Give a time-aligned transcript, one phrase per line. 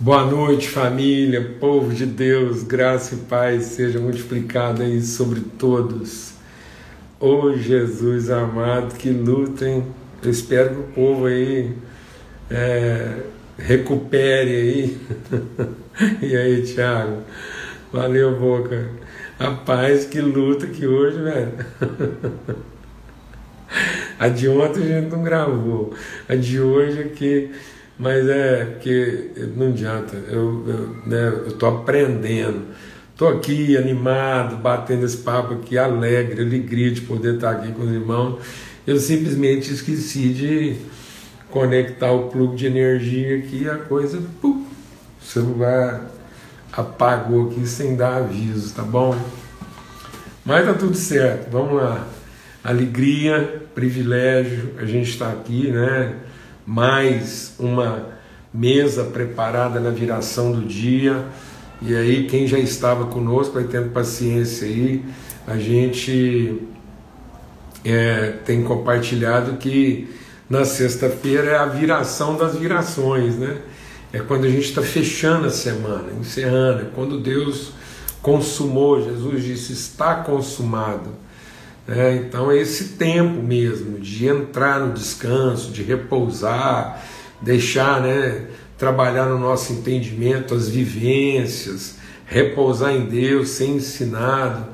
[0.00, 6.32] Boa noite, família, povo de Deus, graça e paz seja multiplicada aí sobre todos.
[7.20, 9.84] Ô oh, Jesus amado, que lutem.
[10.20, 11.72] Eu espero que o povo aí
[12.50, 13.20] é,
[13.56, 14.98] recupere aí.
[16.20, 17.22] e aí, Thiago?
[17.92, 18.88] Valeu, Boca.
[19.38, 21.52] Rapaz, que luta que hoje, velho.
[24.18, 25.94] A de ontem a gente não gravou.
[26.28, 27.50] A de hoje é que
[27.98, 31.32] mas é porque não adianta, eu, eu, né,
[31.68, 32.62] aprendendo.
[33.12, 37.90] Estou aqui animado, batendo esse papo aqui, alegre, alegria de poder estar aqui com os
[37.90, 38.40] irmãos.
[38.84, 40.76] Eu simplesmente esqueci de
[41.48, 44.66] conectar o plug de energia aqui e a coisa, pum,
[45.22, 46.10] o celular
[46.72, 49.16] apagou aqui sem dar aviso, tá bom?
[50.44, 52.06] Mas tá tudo certo, vamos lá.
[52.64, 56.16] Alegria, privilégio, a gente está aqui, né?
[56.66, 58.08] Mais uma
[58.52, 61.24] mesa preparada na viração do dia.
[61.82, 65.04] E aí, quem já estava conosco, vai tendo paciência aí,
[65.46, 66.62] a gente
[67.84, 70.08] é, tem compartilhado que
[70.48, 73.58] na sexta-feira é a viração das virações, né?
[74.12, 77.72] É quando a gente está fechando a semana, encerrando, é quando Deus
[78.22, 81.10] consumou, Jesus disse: está consumado.
[81.86, 87.02] É, então é esse tempo mesmo de entrar no descanso, de repousar,
[87.42, 88.46] deixar né,
[88.78, 94.64] trabalhar no nosso entendimento as vivências, repousar em Deus, ser ensinado,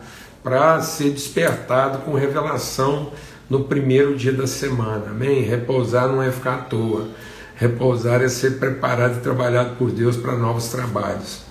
[0.42, 3.12] para ser despertado com revelação
[3.48, 5.06] no primeiro dia da semana.
[5.10, 5.42] Amém?
[5.42, 7.08] Repousar não é ficar à toa.
[7.56, 11.49] Repousar é ser preparado e trabalhado por Deus para novos trabalhos.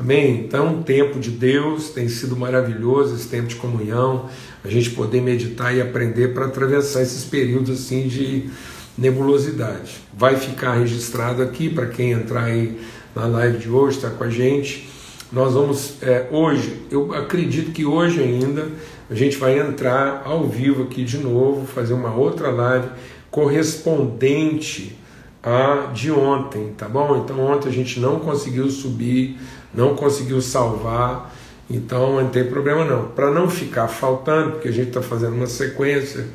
[0.00, 0.44] Amém?
[0.46, 4.30] Então, o tempo de Deus tem sido maravilhoso, esse tempo de comunhão,
[4.64, 8.48] a gente poder meditar e aprender para atravessar esses períodos assim de
[8.96, 9.98] nebulosidade.
[10.16, 12.80] Vai ficar registrado aqui para quem entrar aí
[13.14, 14.88] na live de hoje, está com a gente.
[15.30, 18.68] Nós vamos, é, hoje, eu acredito que hoje ainda
[19.10, 22.88] a gente vai entrar ao vivo aqui de novo, fazer uma outra live
[23.30, 24.96] correspondente
[25.42, 27.22] à de ontem, tá bom?
[27.22, 29.38] Então ontem a gente não conseguiu subir
[29.74, 31.34] não conseguiu salvar,
[31.68, 33.08] então não tem problema não.
[33.08, 36.26] Para não ficar faltando, porque a gente está fazendo uma sequência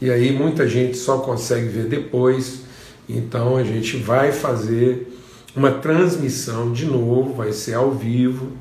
[0.00, 2.60] e aí muita gente só consegue ver depois,
[3.08, 5.12] então a gente vai fazer
[5.54, 8.52] uma transmissão de novo, vai ser ao vivo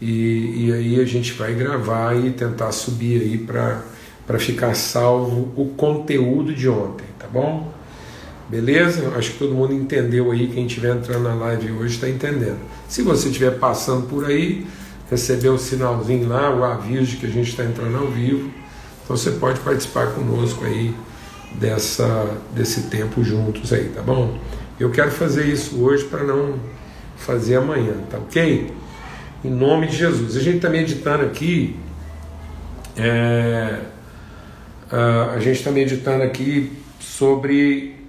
[0.00, 5.66] e, e aí a gente vai gravar e tentar subir aí para ficar salvo o
[5.76, 7.72] conteúdo de ontem, tá bom?
[8.52, 9.10] Beleza?
[9.16, 10.46] Acho que todo mundo entendeu aí.
[10.46, 12.58] Quem estiver entrando na live hoje está entendendo.
[12.86, 14.66] Se você estiver passando por aí,
[15.10, 18.50] recebeu o sinalzinho lá, o aviso de que a gente está entrando ao vivo,
[19.02, 20.94] então você pode participar conosco aí
[21.54, 24.38] dessa, desse tempo juntos aí, tá bom?
[24.78, 26.56] Eu quero fazer isso hoje para não
[27.16, 28.70] fazer amanhã, tá ok?
[29.42, 30.36] Em nome de Jesus.
[30.36, 31.74] A gente está meditando aqui.
[32.98, 33.78] É,
[34.90, 36.70] a gente está meditando aqui
[37.00, 38.01] sobre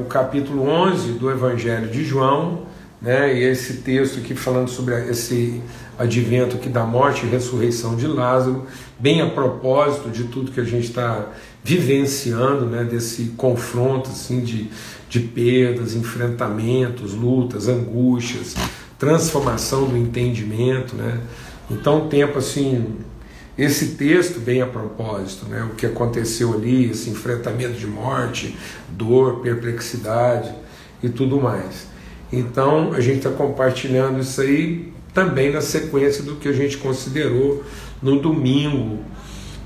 [0.00, 2.66] o capítulo 11 do Evangelho de João,
[3.00, 5.60] né, e esse texto aqui falando sobre esse
[5.98, 8.66] advento aqui da morte e ressurreição de Lázaro,
[8.98, 11.26] bem a propósito de tudo que a gente está
[11.62, 14.70] vivenciando, né, desse confronto assim, de,
[15.08, 18.54] de perdas, enfrentamentos, lutas, angústias,
[18.98, 20.94] transformação do entendimento.
[20.94, 21.20] Né?
[21.70, 22.96] Então, um tempo assim
[23.58, 25.66] esse texto bem a propósito, né?
[25.70, 28.56] o que aconteceu ali, esse enfrentamento de morte,
[28.88, 30.52] dor, perplexidade
[31.02, 31.86] e tudo mais.
[32.32, 37.64] Então a gente está compartilhando isso aí também na sequência do que a gente considerou
[38.02, 38.98] no domingo.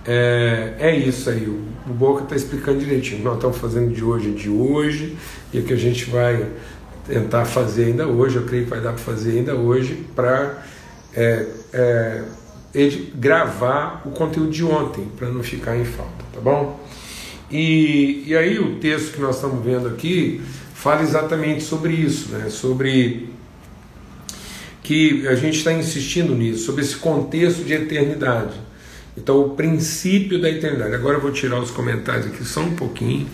[0.07, 3.25] É, é isso aí, o, Boca está explicando direitinho.
[3.25, 5.17] Nós estamos fazendo de hoje de hoje,
[5.53, 6.47] e o que a gente vai
[7.07, 10.63] tentar fazer ainda hoje, eu creio que vai dar para fazer ainda hoje, para
[11.15, 12.23] é, é,
[13.15, 16.81] gravar o conteúdo de ontem, para não ficar em falta, tá bom?
[17.51, 20.41] E, e aí o texto que nós estamos vendo aqui
[20.75, 22.49] fala exatamente sobre isso, né?
[22.49, 23.29] sobre
[24.83, 28.55] que a gente está insistindo nisso, sobre esse contexto de eternidade.
[29.17, 30.95] Então, o princípio da eternidade.
[30.95, 33.29] Agora eu vou tirar os comentários aqui só um pouquinho,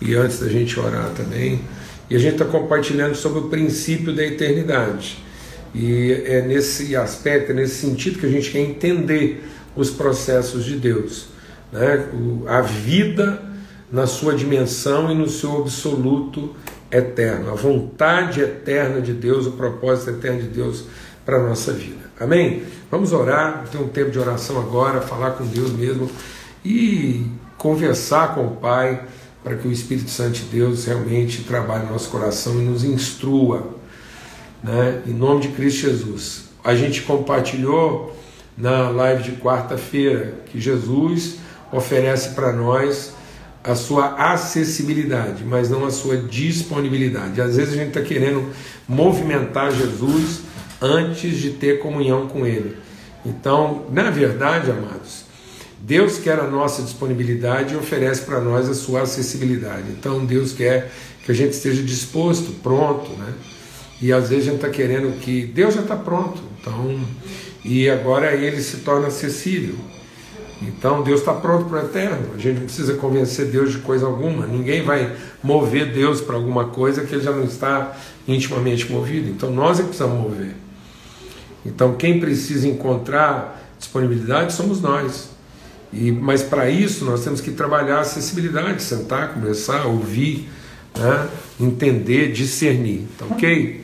[0.00, 1.60] e antes da gente orar também.
[2.10, 5.22] E a gente está compartilhando sobre o princípio da eternidade.
[5.74, 10.76] E é nesse aspecto, é nesse sentido que a gente quer entender os processos de
[10.76, 11.28] Deus.
[11.72, 12.06] Né?
[12.46, 13.42] A vida
[13.90, 16.54] na sua dimensão e no seu absoluto
[16.90, 17.50] eterno.
[17.50, 20.84] A vontade eterna de Deus, o propósito eterno de Deus
[21.24, 22.02] para a nossa vida.
[22.20, 22.62] Amém?
[22.90, 26.10] Vamos orar, ter um tempo de oração agora, falar com Deus mesmo
[26.64, 27.26] e
[27.56, 29.04] conversar com o Pai
[29.42, 33.81] para que o Espírito Santo de Deus realmente trabalhe no nosso coração e nos instrua
[34.62, 35.02] né?
[35.06, 36.44] em nome de Cristo Jesus.
[36.62, 38.16] A gente compartilhou
[38.56, 41.36] na live de quarta-feira que Jesus
[41.72, 43.14] oferece para nós
[43.64, 47.40] a sua acessibilidade, mas não a sua disponibilidade.
[47.40, 48.50] Às vezes a gente está querendo
[48.88, 50.40] movimentar Jesus
[50.80, 52.76] antes de ter comunhão com Ele.
[53.24, 55.24] Então, na verdade, amados,
[55.78, 59.90] Deus quer a nossa disponibilidade e oferece para nós a sua acessibilidade.
[59.90, 60.90] Então, Deus quer
[61.24, 63.32] que a gente esteja disposto, pronto, né?
[64.02, 67.00] E às vezes a gente está querendo que Deus já está pronto, então,
[67.64, 69.76] e agora Ele se torna acessível.
[70.60, 72.28] Então Deus está pronto para o eterno.
[72.34, 74.46] A gente não precisa convencer Deus de coisa alguma.
[74.46, 75.12] Ninguém vai
[75.42, 77.96] mover Deus para alguma coisa que ele já não está
[78.28, 79.28] intimamente movido.
[79.28, 80.54] Então nós é que precisamos mover.
[81.66, 85.30] Então quem precisa encontrar disponibilidade somos nós.
[85.92, 90.48] E, mas para isso nós temos que trabalhar a acessibilidade, sentar, conversar, ouvir,
[90.96, 91.28] né?
[91.60, 93.06] entender, discernir.
[93.18, 93.81] Tá ok?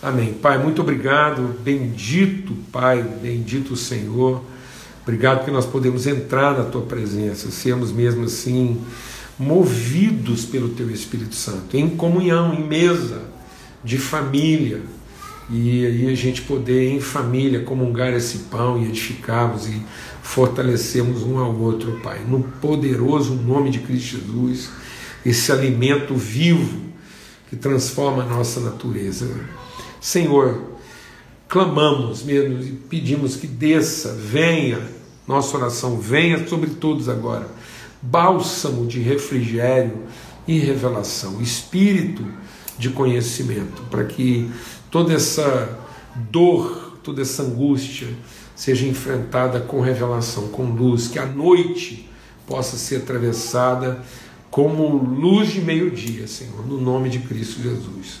[0.00, 0.32] Amém.
[0.32, 1.56] Pai, muito obrigado.
[1.60, 4.44] Bendito Pai, bendito Senhor.
[5.02, 8.80] Obrigado que nós podemos entrar na tua presença, sermos mesmo assim
[9.36, 13.22] movidos pelo teu Espírito Santo, em comunhão, em mesa
[13.82, 14.82] de família.
[15.50, 19.82] E aí a gente poder em família comungar esse pão e edificarmos e
[20.22, 24.70] fortalecermos um ao outro, Pai, no poderoso nome de Cristo Jesus,
[25.26, 26.82] esse alimento vivo
[27.50, 29.26] que transforma a nossa natureza.
[30.00, 30.62] Senhor,
[31.48, 34.98] clamamos mesmo e pedimos que desça, venha
[35.28, 37.46] nossa oração venha sobre todos agora.
[38.00, 40.04] Bálsamo de refrigério
[40.46, 42.24] e revelação, espírito
[42.78, 44.50] de conhecimento, para que
[44.90, 45.78] toda essa
[46.14, 48.08] dor, toda essa angústia
[48.56, 52.08] seja enfrentada com revelação, com luz, que a noite
[52.46, 54.02] possa ser atravessada
[54.50, 58.20] como luz de meio-dia, Senhor, no nome de Cristo Jesus.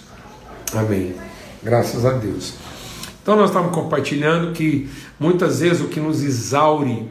[0.74, 1.14] Amém.
[1.62, 2.54] Graças a Deus.
[3.22, 4.88] Então nós estamos compartilhando que
[5.18, 7.08] muitas vezes o que nos exaure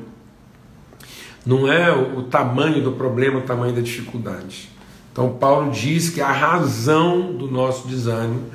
[1.45, 4.69] não é o tamanho do problema, o tamanho da dificuldade.
[5.11, 8.45] Então Paulo diz que a razão do nosso desânimo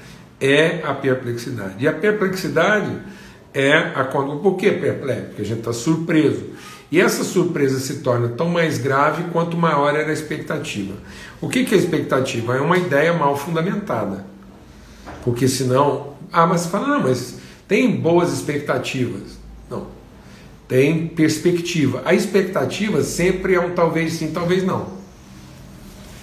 [0.41, 1.77] é a perplexidade.
[1.79, 2.99] E a perplexidade
[3.55, 5.27] é a por que perplexo?
[5.27, 6.47] Porque a gente está surpreso.
[6.91, 10.95] E essa surpresa se torna tão mais grave quanto maior era a expectativa.
[11.41, 12.57] O que é expectativa?
[12.57, 14.32] É uma ideia mal fundamentada.
[15.25, 17.39] Porque senão, ah, mas fala, mas
[17.69, 19.39] tem boas expectativas?
[19.71, 19.87] Não.
[20.69, 22.03] Tem perspectiva.
[22.05, 25.01] A expectativa sempre é um talvez sim, talvez não.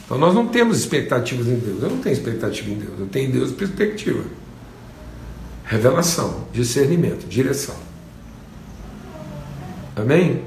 [0.05, 1.83] Então nós não temos expectativas em Deus.
[1.83, 2.99] Eu não tenho expectativa em Deus.
[2.99, 4.23] Eu tenho em Deus perspectiva.
[5.65, 7.75] Revelação, discernimento, direção.
[9.95, 10.41] Amém?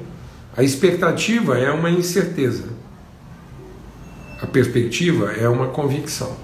[0.55, 2.65] A expectativa é uma incerteza.
[4.41, 6.35] A perspectiva é uma convicção.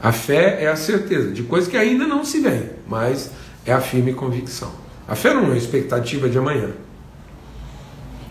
[0.00, 3.30] A fé é a certeza de coisas que ainda não se veem, mas
[3.66, 4.70] é a firme convicção.
[5.08, 6.70] A fé não é uma expectativa de amanhã.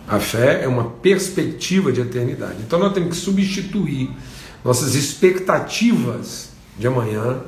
[0.07, 2.57] A fé é uma perspectiva de eternidade.
[2.65, 4.09] Então nós temos que substituir
[4.63, 7.41] nossas expectativas de amanhã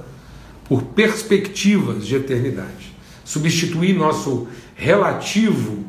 [0.65, 2.93] por perspectivas de eternidade.
[3.23, 5.85] Substituir nosso relativo,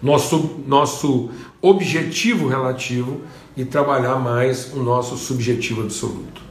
[0.00, 1.30] nosso, nosso
[1.60, 3.22] objetivo relativo
[3.56, 6.49] e trabalhar mais o nosso subjetivo absoluto.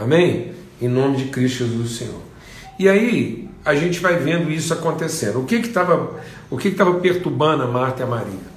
[0.00, 0.52] Amém?
[0.80, 2.22] Em nome de Cristo Jesus, Senhor.
[2.78, 5.40] E aí a gente vai vendo isso acontecendo.
[5.40, 6.18] O que estava
[6.50, 8.50] o que estava perturbando a Marta e a Maria?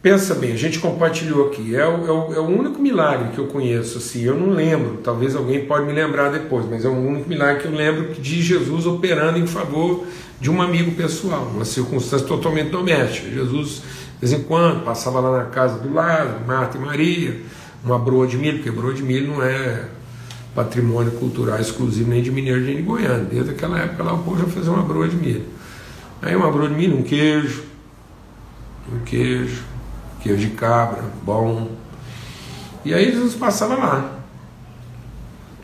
[0.00, 3.38] Pensa bem, a gente compartilhou aqui, é o, é, o, é o, único milagre que
[3.38, 6.92] eu conheço, assim, eu não lembro, talvez alguém pode me lembrar depois, mas é o
[6.92, 10.04] único milagre que eu lembro de Jesus operando em favor
[10.38, 13.30] de um amigo pessoal, uma circunstância totalmente doméstica.
[13.30, 13.82] Jesus,
[14.20, 17.40] de vez em quando, passava lá na casa do lado, Marta e Maria,
[17.82, 19.84] uma broa de milho, porque broa de milho não é
[20.54, 23.24] patrimônio cultural exclusivo nem de Mineiro nem de Goiânia.
[23.24, 25.44] Desde aquela época lá o povo já fazia uma broa de milho.
[26.22, 27.64] Aí uma broa de milho, um queijo,
[28.92, 29.62] um queijo,
[30.20, 31.70] queijo de cabra, bom.
[32.84, 34.18] E aí Jesus passava lá.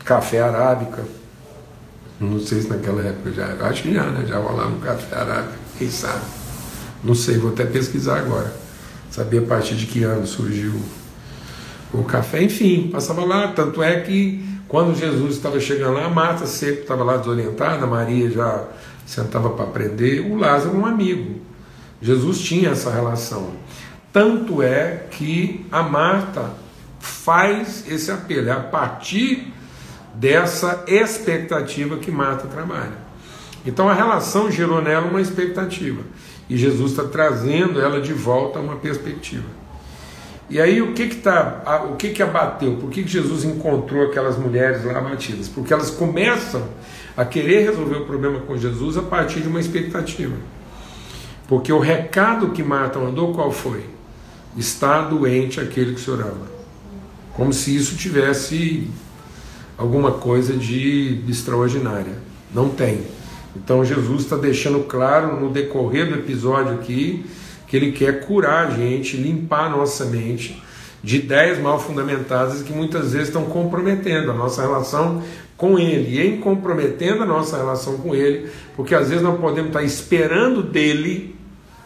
[0.03, 1.03] Café arábica.
[2.19, 4.25] Não sei se naquela época já, acho que já, né?
[4.27, 6.21] Já rolava um café arábica, quem sabe.
[7.03, 8.53] Não sei, vou até pesquisar agora.
[9.09, 10.73] Saber a partir de que ano surgiu
[11.93, 16.45] o café, enfim, passava lá, tanto é que quando Jesus estava chegando lá, a Marta
[16.45, 18.67] sempre estava lá desorientada, Maria já
[19.05, 21.41] sentava para aprender, o Lázaro um amigo.
[22.01, 23.51] Jesus tinha essa relação.
[24.13, 26.51] Tanto é que a Marta
[27.01, 29.51] faz esse apelo, é a partir
[30.15, 32.95] dessa expectativa que Marta trabalha.
[33.65, 36.01] Então a relação gerou nela uma expectativa
[36.49, 39.43] e Jesus está trazendo ela de volta a uma perspectiva.
[40.51, 42.75] E aí o que que tá, o que que abateu?
[42.75, 45.47] Por que, que Jesus encontrou aquelas mulheres lá abatidas?
[45.47, 46.67] Porque elas começam
[47.15, 50.35] a querer resolver o problema com Jesus a partir de uma expectativa.
[51.47, 53.85] Porque o recado que Marta mandou qual foi?
[54.57, 56.51] Está doente aquele que se orava.
[57.33, 58.89] Como se isso tivesse
[59.77, 62.17] alguma coisa de extraordinária.
[62.53, 63.05] Não tem.
[63.55, 67.25] Então Jesus está deixando claro no decorrer do episódio aqui
[67.71, 70.61] que ele quer curar a gente, limpar a nossa mente
[71.01, 75.23] de ideias mal fundamentadas que muitas vezes estão comprometendo a nossa relação
[75.55, 76.17] com ele.
[76.17, 80.61] E em comprometendo a nossa relação com ele, porque às vezes nós podemos estar esperando
[80.61, 81.33] dele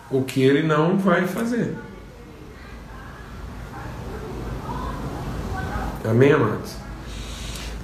[0.10, 1.75] o que ele não vai fazer.
[6.04, 6.77] Amém, amados?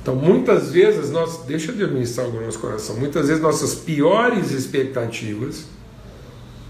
[0.02, 4.50] Então, muitas vezes, nós, deixa Deus ministrar algo no nosso coração, muitas vezes nossas piores
[4.50, 5.68] expectativas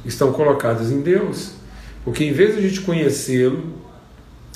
[0.06, 1.52] estão colocadas em Deus.
[2.04, 3.64] Porque em vez de a gente conhecê-lo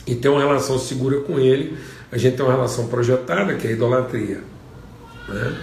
[0.06, 1.78] e ter uma relação segura com Ele,
[2.12, 4.42] a gente tem uma relação projetada, que é a idolatria.
[5.28, 5.58] Né?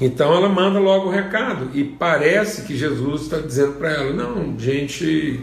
[0.00, 4.58] Então ela manda logo o recado, e parece que Jesus está dizendo para ela: não,
[4.58, 5.40] gente,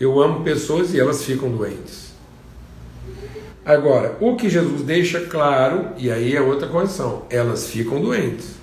[0.00, 2.12] eu amo pessoas e elas ficam doentes.
[3.64, 8.56] Agora, o que Jesus deixa claro, e aí é outra condição, elas ficam doentes.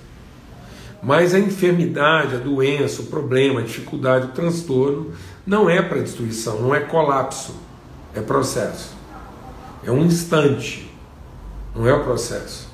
[1.02, 5.12] Mas a enfermidade, a doença, o problema, a dificuldade, o transtorno,
[5.44, 7.56] não é para destruição, não é colapso,
[8.14, 8.94] é processo.
[9.84, 10.88] É um instante,
[11.74, 12.68] não é o processo.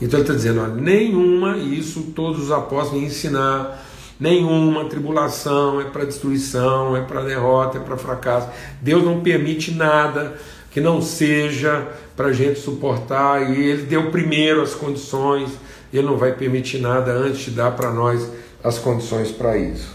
[0.00, 3.84] Então ele está dizendo: nenhuma, e isso todos os apóstolos ensinar,
[4.20, 8.48] nenhuma tribulação é para destruição, é para derrota, é para fracasso.
[8.80, 10.38] Deus não permite nada
[10.70, 15.50] que não seja para a gente suportar, e Ele deu primeiro as condições,
[15.92, 18.28] Ele não vai permitir nada antes de dar para nós
[18.62, 19.88] as condições para isso.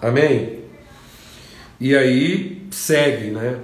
[0.00, 0.60] Amém?
[1.80, 3.58] E aí segue, né?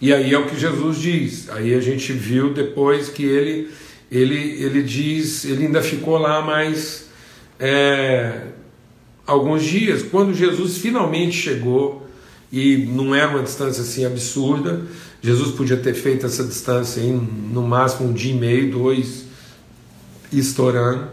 [0.00, 1.48] E aí é o que Jesus diz.
[1.50, 3.70] Aí a gente viu depois que ele
[4.10, 7.06] ele, ele diz, ele ainda ficou lá mais
[7.58, 8.48] é,
[9.26, 10.02] alguns dias.
[10.02, 12.06] Quando Jesus finalmente chegou
[12.52, 14.82] e não era uma distância assim absurda.
[15.22, 19.24] Jesus podia ter feito essa distância em no máximo um dia e meio, dois,
[20.38, 21.08] estourando.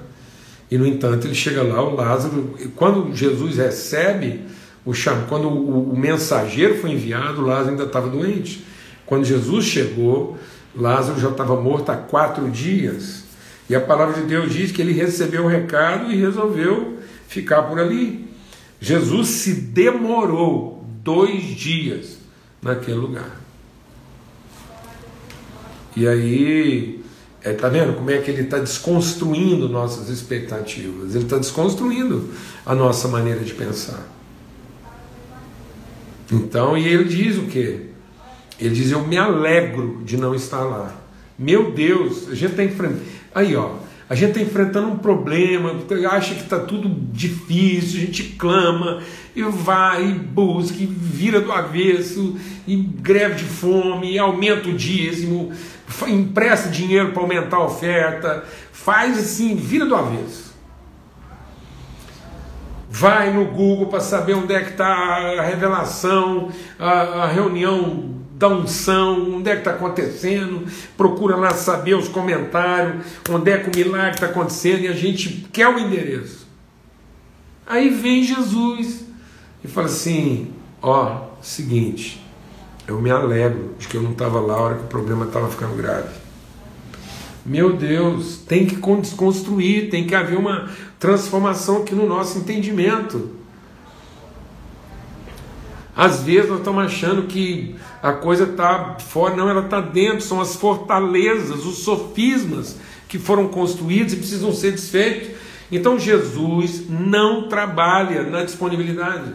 [0.69, 4.41] E no entanto ele chega lá, o Lázaro, quando Jesus recebe
[4.85, 8.65] o cham, quando o, o mensageiro foi enviado, Lázaro ainda estava doente.
[9.05, 10.37] Quando Jesus chegou,
[10.75, 13.23] Lázaro já estava morto há quatro dias.
[13.69, 17.79] E a palavra de Deus diz que ele recebeu o recado e resolveu ficar por
[17.79, 18.27] ali.
[18.79, 22.17] Jesus se demorou dois dias
[22.61, 23.39] naquele lugar.
[25.95, 26.98] E aí,
[27.43, 31.15] é, tá vendo como é que ele está desconstruindo nossas expectativas?
[31.15, 32.29] Ele está desconstruindo
[32.65, 34.05] a nossa maneira de pensar.
[36.31, 37.87] Então, e ele diz o que?
[38.59, 40.95] Ele diz: Eu me alegro de não estar lá.
[41.37, 43.01] Meu Deus, a gente está enfrentando.
[43.33, 43.75] Aí, ó,
[44.09, 45.75] a gente está enfrentando um problema,
[46.09, 49.03] acha que está tudo difícil, a gente clama,
[49.35, 52.35] e vai, e busca, e vira do avesso,
[52.65, 55.51] e greve de fome, e aumenta o dízimo,
[56.07, 60.49] empresta dinheiro para aumentar a oferta, faz assim, vira do avesso.
[62.89, 66.49] Vai no Google para saber onde é que está a revelação,
[66.79, 70.65] a, a reunião da unção, onde é que está acontecendo,
[70.95, 75.45] procura lá saber os comentários, onde é que o milagre está acontecendo, e a gente
[75.51, 76.47] quer o endereço.
[77.67, 79.03] Aí vem Jesus
[79.61, 82.25] e fala assim: ó, seguinte,
[82.87, 85.49] eu me alegro de que eu não estava lá a hora que o problema estava
[85.49, 86.07] ficando grave.
[87.45, 93.38] Meu Deus, tem que desconstruir, tem que haver uma transformação aqui no nosso entendimento.
[95.99, 100.39] Às vezes nós estamos achando que a coisa está fora, não, ela está dentro, são
[100.39, 102.77] as fortalezas, os sofismas
[103.09, 105.31] que foram construídos e precisam ser desfeitos.
[105.69, 109.33] Então Jesus não trabalha na disponibilidade,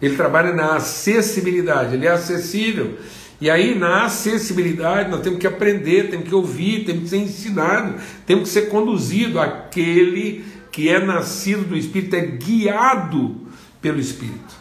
[0.00, 2.96] ele trabalha na acessibilidade, ele é acessível.
[3.40, 8.00] E aí, na acessibilidade, nós temos que aprender, temos que ouvir, temos que ser ensinado,
[8.24, 9.40] temos que ser conduzido.
[9.40, 13.36] Aquele que é nascido do Espírito é guiado
[13.82, 14.59] pelo Espírito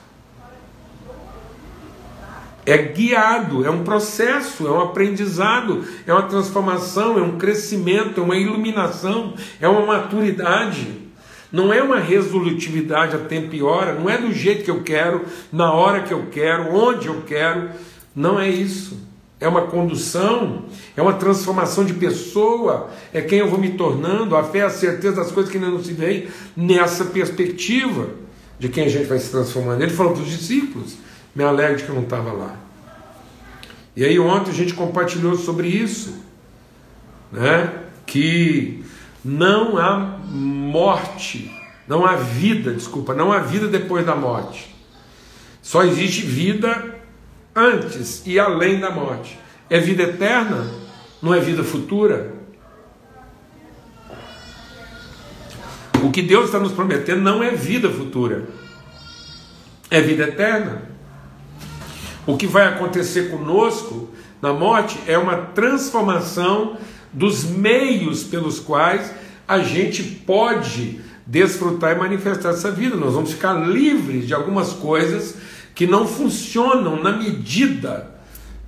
[2.72, 8.24] é guiado, é um processo, é um aprendizado, é uma transformação, é um crescimento, é
[8.24, 10.88] uma iluminação, é uma maturidade.
[11.52, 15.26] Não é uma resolutividade a tempo e hora, não é do jeito que eu quero,
[15.52, 17.70] na hora que eu quero, onde eu quero.
[18.16, 19.10] Não é isso.
[19.40, 24.44] É uma condução, é uma transformação de pessoa, é quem eu vou me tornando, a
[24.44, 28.10] fé, a certeza das coisas que ainda não se veem, nessa perspectiva
[28.60, 29.82] de quem a gente vai se transformando.
[29.82, 30.98] Ele falou para os discípulos:
[31.36, 32.55] me alegro de que eu não estava lá.
[33.95, 36.24] E aí ontem a gente compartilhou sobre isso,
[37.31, 37.71] né?
[38.05, 38.83] Que
[39.24, 41.51] não há morte,
[41.88, 44.75] não há vida, desculpa, não há vida depois da morte.
[45.62, 46.95] Só existe vida
[47.55, 49.38] antes e além da morte.
[49.69, 50.67] É vida eterna,
[51.21, 52.33] não é vida futura.
[56.01, 58.48] O que Deus está nos prometendo não é vida futura,
[59.91, 60.88] é vida eterna.
[62.29, 64.07] O que vai acontecer conosco
[64.39, 66.77] na morte é uma transformação
[67.12, 69.12] dos meios pelos quais
[69.48, 72.95] a gente pode desfrutar e manifestar essa vida.
[72.95, 75.38] Nós vamos ficar livres de algumas coisas
[75.74, 78.12] que não funcionam na medida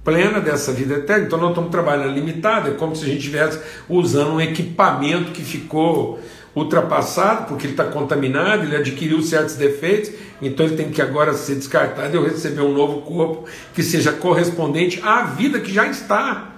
[0.04, 1.28] plena dessa vida eterna.
[1.28, 5.44] Então nós estamos trabalhando limitado, é como se a gente estivesse usando um equipamento que
[5.44, 6.20] ficou
[6.56, 11.56] ultrapassado, porque ele está contaminado, ele adquiriu certos defeitos, então ele tem que agora ser
[11.56, 16.52] descartado e eu receber um novo corpo que seja correspondente à vida que já está.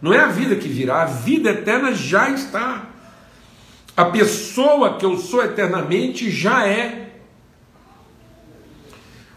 [0.00, 2.90] Não é a vida que virá, a vida eterna já está.
[3.96, 7.06] A pessoa que eu sou eternamente já é.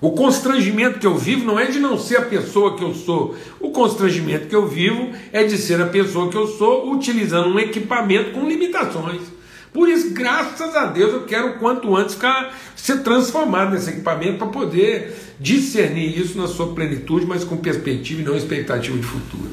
[0.02, 3.36] O constrangimento que eu vivo não é de não ser a pessoa que eu sou.
[3.60, 7.60] O constrangimento que eu vivo é de ser a pessoa que eu sou utilizando um
[7.60, 9.39] equipamento com limitações.
[9.72, 14.48] Por isso, graças a Deus, eu quero quanto antes ficar, ser transformado nesse equipamento para
[14.48, 19.52] poder discernir isso na sua plenitude, mas com perspectiva e não expectativa de futuro.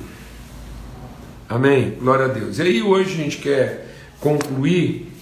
[1.48, 1.96] Amém?
[2.00, 2.58] Glória a Deus.
[2.58, 5.12] E aí hoje a gente quer concluir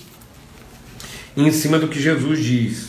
[1.36, 2.88] em cima do que Jesus diz.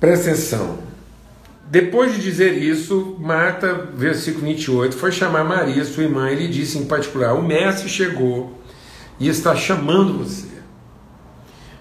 [0.00, 0.78] Presta atenção.
[1.70, 6.78] Depois de dizer isso, Marta, versículo 28, foi chamar Maria, sua irmã, e lhe disse
[6.78, 8.61] em particular: O mestre chegou
[9.18, 10.52] e está chamando você.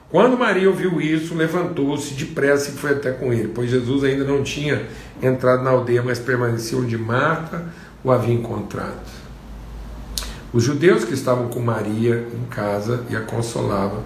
[0.10, 4.44] Quando Maria ouviu isso, levantou-se depressa e foi até com ele, pois Jesus ainda não
[4.44, 4.86] tinha
[5.24, 7.66] entrado na aldeia, mas permaneceu onde Marta
[8.04, 9.22] o havia encontrado.
[10.52, 14.04] Os judeus que estavam com Maria em casa e a consolavam,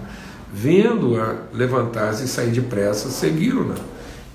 [0.52, 3.74] vendo-a levantar-se e sair depressa, seguiram-na,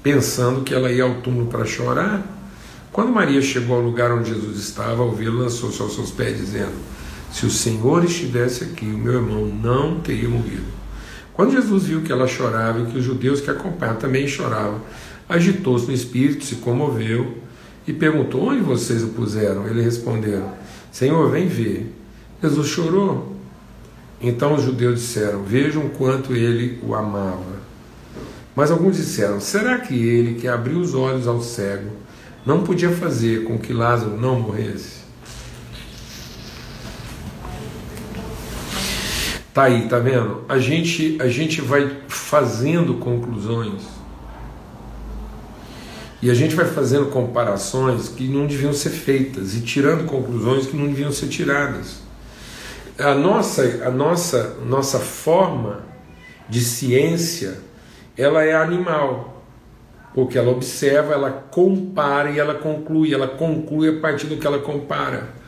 [0.03, 2.21] pensando que ela ia ao túmulo para chorar.
[2.91, 6.73] Quando Maria chegou ao lugar onde Jesus estava, vê-lo, lançou-se aos seus pés, dizendo:
[7.31, 10.65] se o Senhor estivesse aqui, o meu irmão não teria morrido.
[11.33, 14.81] Quando Jesus viu que ela chorava e que os judeus que acompanhavam também choravam,
[15.27, 17.37] agitou-se no espírito, se comoveu
[17.87, 19.65] e perguntou: Onde vocês o puseram?
[19.65, 20.51] Eles responderam:
[20.91, 21.95] Senhor, vem ver.
[22.43, 23.35] Jesus chorou.
[24.19, 27.61] Então os judeus disseram: Vejam quanto ele o amava.
[28.55, 31.91] Mas alguns disseram: Será que ele, que abriu os olhos ao cego,
[32.45, 35.00] não podia fazer com que Lázaro não morresse?
[39.53, 40.45] Tá aí, tá vendo?
[40.47, 43.83] A gente, a gente vai fazendo conclusões
[46.21, 50.77] e a gente vai fazendo comparações que não deviam ser feitas e tirando conclusões que
[50.77, 51.99] não deviam ser tiradas.
[52.97, 55.83] A nossa, a nossa, nossa forma
[56.47, 57.59] de ciência,
[58.15, 59.43] ela é animal,
[60.13, 64.59] porque ela observa, ela compara e ela conclui, ela conclui a partir do que ela
[64.59, 65.40] compara.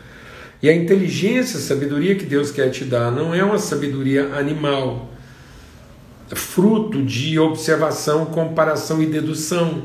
[0.64, 5.10] E a inteligência, a sabedoria que Deus quer te dar não é uma sabedoria animal,
[6.32, 9.84] é fruto de observação, comparação e dedução.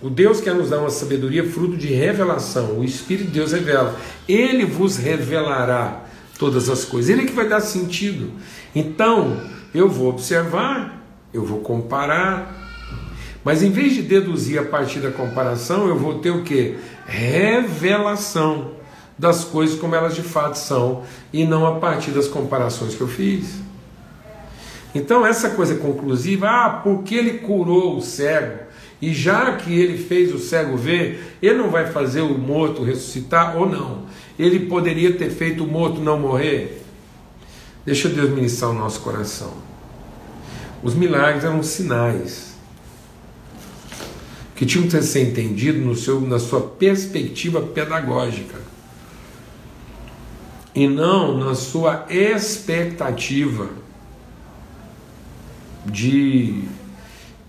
[0.00, 2.78] O Deus quer nos dar uma sabedoria fruto de revelação.
[2.78, 3.94] O Espírito de Deus revela.
[4.26, 6.06] Ele vos revelará
[6.38, 7.10] todas as coisas.
[7.10, 8.30] Ele é que vai dar sentido.
[8.74, 9.38] Então,
[9.74, 12.70] eu vou observar, eu vou comparar.
[13.44, 16.74] Mas em vez de deduzir a partir da comparação, eu vou ter o que?
[17.06, 18.82] Revelação
[19.18, 23.08] das coisas como elas de fato são e não a partir das comparações que eu
[23.08, 23.62] fiz.
[24.94, 28.60] Então, essa coisa conclusiva, ah, porque ele curou o cego,
[29.02, 33.56] e já que ele fez o cego ver, ele não vai fazer o morto ressuscitar
[33.56, 34.04] ou não?
[34.38, 36.82] Ele poderia ter feito o morto não morrer?
[37.84, 39.52] Deixa Deus ministrar o nosso coração.
[40.82, 42.54] Os milagres eram sinais
[44.54, 48.73] que tinham que ser entendidos na sua perspectiva pedagógica
[50.74, 53.68] e não na sua expectativa
[55.86, 56.64] de,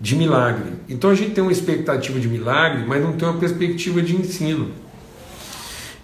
[0.00, 0.74] de milagre.
[0.88, 4.70] Então a gente tem uma expectativa de milagre, mas não tem uma perspectiva de ensino.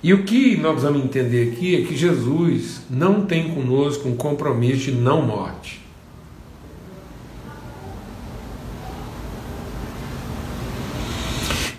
[0.02, 4.90] E o que nós vamos entender aqui é que Jesus não tem conosco um compromisso
[4.90, 5.80] de não morte.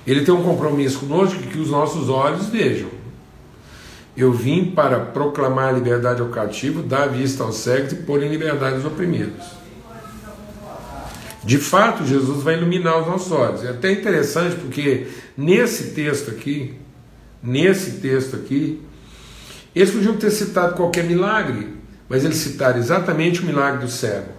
[0.08, 3.02] Ele tem um compromisso conosco que os nossos olhos vejam.
[4.15, 8.30] Eu vim para proclamar a liberdade ao cativo, dar vista aos cegos e pôr em
[8.30, 9.63] liberdade os oprimidos.
[11.43, 13.63] De fato, Jesus vai iluminar os nossos olhos.
[13.65, 16.76] É até interessante porque nesse texto aqui,
[17.41, 18.82] nesse texto aqui,
[19.76, 21.76] eles podiam ter citado qualquer milagre,
[22.08, 24.30] mas eles citaram exatamente o milagre do cego.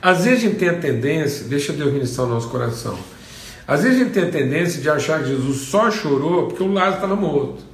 [0.00, 2.96] Às vezes a gente tem a tendência, deixa Deus ministrar o nosso coração,
[3.66, 6.72] às vezes a gente tem a tendência de achar que Jesus só chorou porque o
[6.72, 7.64] Lázaro estava morto.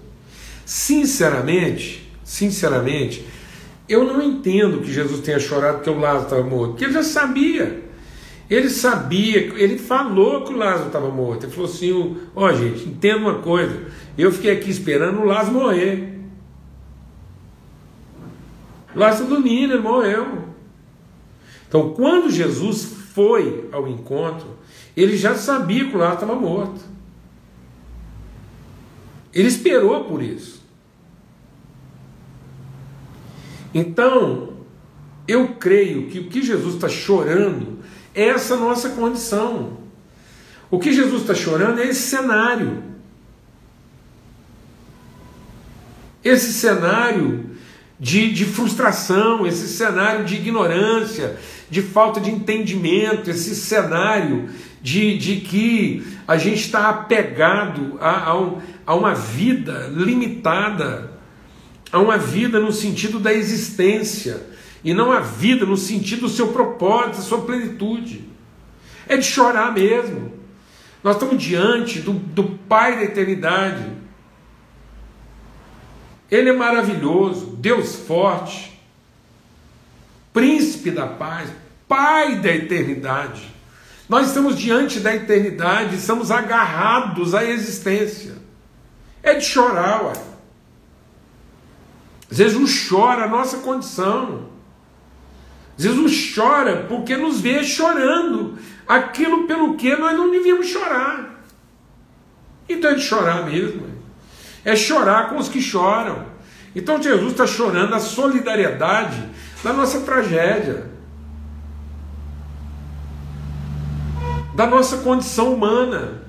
[0.65, 3.27] Sinceramente, sinceramente,
[3.89, 7.03] eu não entendo que Jesus tenha chorado porque o Lázaro estava morto, porque ele já
[7.03, 7.83] sabia.
[8.49, 11.45] Ele sabia, ele falou que o Lázaro estava morto.
[11.45, 13.87] Ele falou assim: ó, oh, gente, entenda uma coisa.
[14.17, 16.21] Eu fiquei aqui esperando o Lázaro morrer.
[18.95, 20.45] O Lázaro dormindo, ele morreu.
[21.67, 24.49] Então, quando Jesus foi ao encontro,
[24.95, 26.92] ele já sabia que o Lázaro estava morto.
[29.33, 30.63] Ele esperou por isso.
[33.75, 34.53] Então,
[35.27, 37.79] eu creio que o que Jesus está chorando
[38.15, 39.79] é essa nossa condição.
[40.71, 42.83] O que Jesus está chorando é esse cenário.
[46.23, 47.51] Esse cenário
[47.99, 51.39] de, de frustração, esse cenário de ignorância,
[51.73, 54.51] de falta de entendimento, esse cenário
[54.83, 61.13] de, de que a gente está apegado a, a, um, a uma vida limitada,
[61.91, 64.47] a uma vida no sentido da existência,
[64.85, 68.23] e não a vida no sentido do seu propósito, da sua plenitude.
[69.09, 70.31] É de chorar mesmo.
[71.03, 73.87] Nós estamos diante do, do Pai da eternidade.
[76.31, 78.73] Ele é maravilhoso, Deus forte,
[80.33, 81.51] Príncipe da paz,
[81.93, 83.55] Pai da eternidade.
[84.09, 88.33] Nós estamos diante da eternidade, estamos agarrados à existência.
[89.23, 90.13] É de chorar, ué.
[92.31, 94.49] Jesus chora a nossa condição.
[95.77, 101.45] Jesus chora porque nos vê chorando aquilo pelo que nós não devíamos chorar.
[102.67, 103.87] Então é de chorar mesmo.
[104.65, 106.25] É chorar com os que choram.
[106.75, 109.23] Então Jesus está chorando a solidariedade
[109.63, 110.91] da nossa tragédia.
[114.55, 116.23] Da nossa condição humana.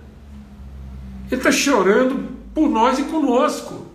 [1.27, 3.87] Ele está chorando por nós e conosco.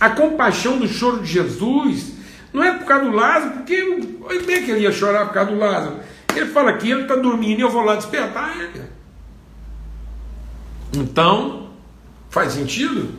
[0.00, 2.12] A compaixão do choro de Jesus
[2.52, 3.82] não é por causa do Lázaro, porque
[4.46, 6.00] bem é que ele ia chorar por causa do Lázaro.
[6.34, 8.82] Ele fala que ele está dormindo e eu vou lá despertar ele.
[10.94, 11.70] Então,
[12.28, 13.10] faz sentido?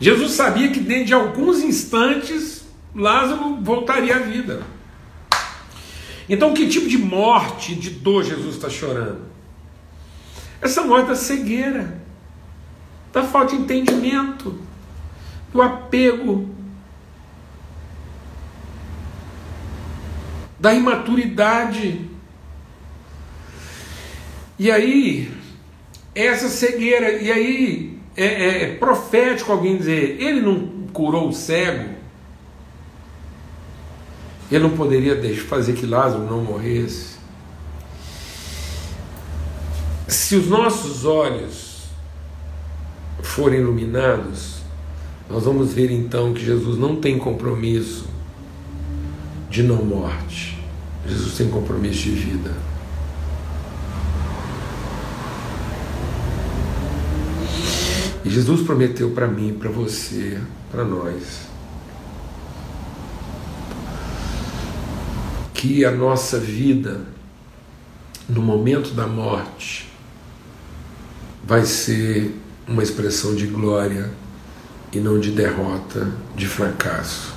[0.00, 4.62] Jesus sabia que dentro de alguns instantes Lázaro voltaria à vida.
[6.30, 9.22] Então, que tipo de morte, de dor Jesus está chorando?
[10.62, 12.00] Essa morte da cegueira,
[13.12, 14.56] da falta de entendimento,
[15.52, 16.48] do apego,
[20.56, 22.08] da imaturidade.
[24.56, 25.34] E aí,
[26.14, 31.99] essa cegueira, e aí é, é, é profético alguém dizer, ele não curou o cego,
[34.50, 37.18] ele não poderia fazer que Lázaro não morresse.
[40.08, 41.84] Se os nossos olhos
[43.22, 44.56] forem iluminados,
[45.28, 48.08] nós vamos ver então que Jesus não tem compromisso
[49.48, 50.58] de não morte.
[51.06, 52.52] Jesus tem compromisso de vida.
[58.24, 60.38] E Jesus prometeu para mim, para você,
[60.70, 61.49] para nós,
[65.60, 67.02] que a nossa vida,
[68.26, 69.92] no momento da morte,
[71.44, 72.34] vai ser
[72.66, 74.10] uma expressão de glória
[74.90, 77.34] e não de derrota, de fracasso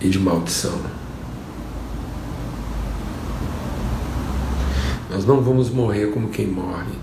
[0.00, 0.80] e de maldição.
[5.10, 6.96] Nós não vamos morrer como quem morre.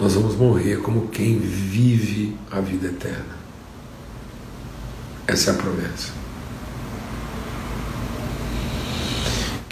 [0.00, 3.36] Nós vamos morrer como quem vive a vida eterna.
[5.26, 6.23] Essa é a promessa.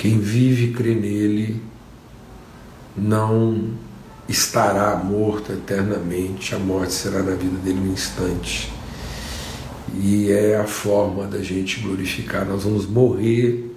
[0.02, 1.62] Quem vive e crê nele
[2.96, 3.72] não
[4.28, 8.72] estará morto eternamente, a morte será na vida dele um instante.
[9.94, 13.72] E é a forma da gente glorificar, nós vamos morrer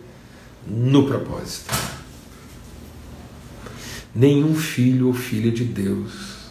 [0.67, 1.71] no propósito.
[4.15, 6.49] Nenhum filho ou filha de Deus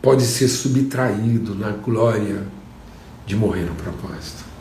[0.00, 2.46] pode ser subtraído na glória
[3.26, 4.53] de morrer no propósito.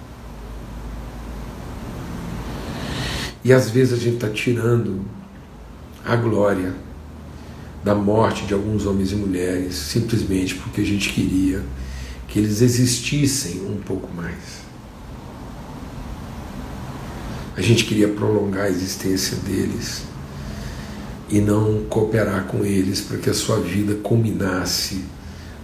[3.43, 5.01] E às vezes a gente está tirando
[6.05, 6.73] a glória
[7.83, 11.61] da morte de alguns homens e mulheres simplesmente porque a gente queria
[12.27, 14.63] que eles existissem um pouco mais.
[17.55, 20.03] A gente queria prolongar a existência deles
[21.29, 25.03] e não cooperar com eles para que a sua vida culminasse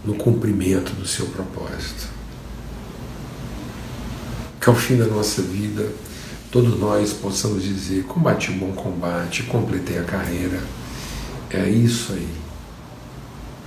[0.06, 2.08] no cumprimento do seu propósito.
[4.62, 5.90] Que ao fim da nossa vida,
[6.52, 10.62] todos nós possamos dizer: combati o bom combate, completei a carreira.
[11.50, 12.30] É isso aí.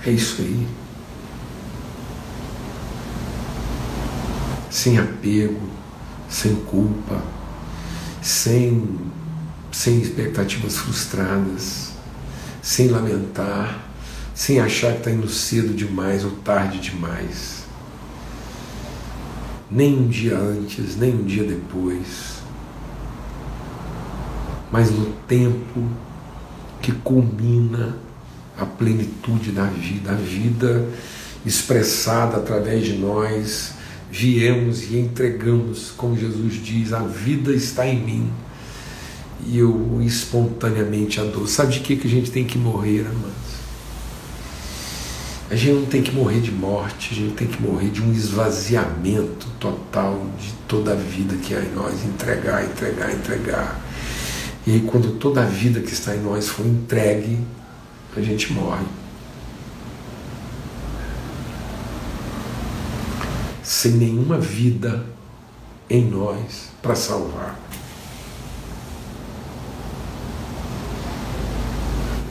[0.05, 0.67] É isso aí.
[4.69, 5.61] Sem apego,
[6.29, 7.21] sem culpa,
[8.21, 8.99] sem,
[9.71, 11.91] sem expectativas frustradas,
[12.61, 13.87] sem lamentar,
[14.33, 17.63] sem achar que está indo cedo demais ou tarde demais.
[19.69, 22.32] Nem um dia antes, nem um dia depois.
[24.73, 25.87] Mas no tempo
[26.81, 27.95] que culmina
[28.57, 30.89] a plenitude da vida, a vida
[31.45, 33.73] expressada através de nós,
[34.09, 38.31] viemos e entregamos, como Jesus diz, a vida está em mim
[39.45, 41.23] e eu espontaneamente a.
[41.45, 43.53] Sabe de que, que a gente tem que morrer, amados?
[45.51, 48.11] A gente não tem que morrer de morte, a gente tem que morrer de um
[48.11, 53.92] esvaziamento total de toda a vida que há em nós, entregar, entregar, entregar.
[54.65, 57.39] E aí, quando toda a vida que está em nós for entregue,
[58.15, 58.85] a gente morre.
[63.61, 65.05] Sem nenhuma vida
[65.89, 67.59] em nós para salvar.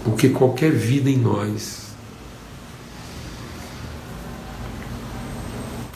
[0.05, 1.83] Porque qualquer vida em nós,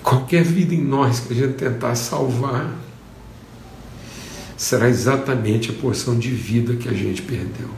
[0.02, 2.85] qualquer vida em nós que a gente tentar salvar,
[4.56, 7.68] será exatamente a porção de vida que a gente perdeu.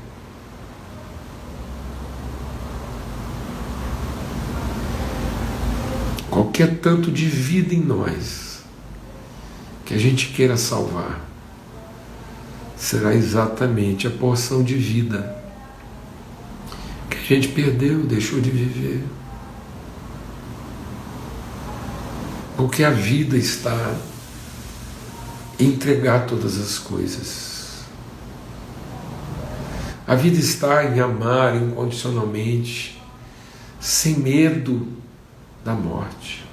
[6.31, 8.63] Qualquer tanto de vida em nós
[9.85, 11.27] que a gente queira salvar,
[12.77, 15.39] será exatamente a porção de vida
[17.29, 19.05] a gente perdeu, deixou de viver.
[22.57, 23.95] Porque a vida está
[25.59, 27.85] entregar todas as coisas.
[30.07, 33.03] A vida está em amar incondicionalmente,
[33.79, 34.89] sem medo
[35.65, 36.47] da morte.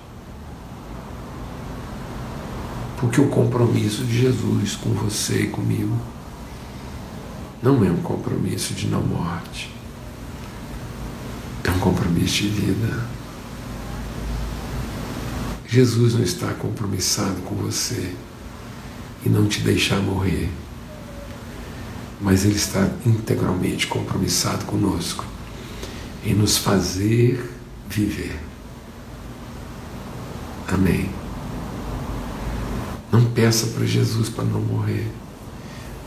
[2.97, 5.97] Porque o compromisso de Jesus com você e comigo
[7.61, 9.75] não é um compromisso de não morte
[11.67, 13.05] é um compromisso de vida.
[15.67, 18.13] Jesus não está compromissado com você
[19.25, 20.49] e não te deixar morrer,
[22.21, 25.25] mas Ele está integralmente compromissado conosco
[26.23, 27.51] em nos fazer
[27.89, 28.39] viver.
[30.67, 31.09] Amém.
[33.11, 35.07] Não peça para Jesus para não morrer,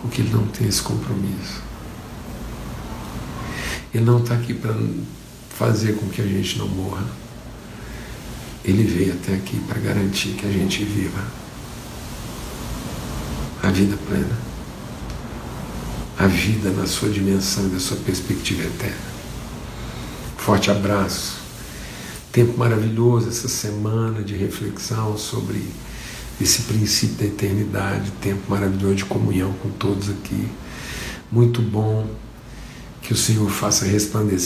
[0.00, 1.62] porque Ele não tem esse compromisso.
[3.92, 4.74] Ele não está aqui para
[5.50, 7.04] fazer com que a gente não morra.
[8.64, 11.37] Ele veio até aqui para garantir que a gente viva
[13.68, 14.38] a vida plena,
[16.18, 18.96] a vida na sua dimensão da sua perspectiva eterna.
[20.38, 21.36] Forte abraço.
[22.32, 25.62] Tempo maravilhoso essa semana de reflexão sobre
[26.40, 30.48] esse princípio da eternidade, tempo maravilhoso de comunhão com todos aqui.
[31.30, 32.08] Muito bom
[33.02, 34.38] que o Senhor faça resplandecer